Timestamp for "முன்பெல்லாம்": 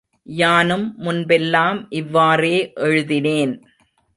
0.97-1.85